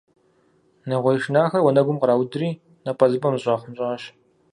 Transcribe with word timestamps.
Нэгъуей 0.89 1.17
шынахэр 1.23 1.61
уанэгум 1.63 1.97
къраудри, 2.01 2.49
напӀэзыпӀэм 2.85 3.33
зэщӀахъунщӀащ. 3.35 4.03